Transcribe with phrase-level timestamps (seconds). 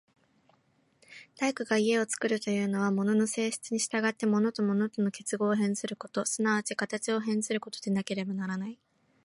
[1.35, 8.79] 大工が家を造るというのは、物の性質に従って物と物との結合を変ずること、即ち形を変ずることでなければならない。